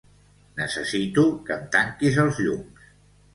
[0.61, 2.89] Necessito que em tanquis els llums.